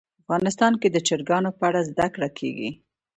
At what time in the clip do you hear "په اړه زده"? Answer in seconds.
1.57-2.07